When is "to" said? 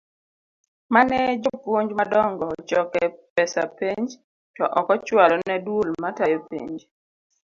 4.55-4.63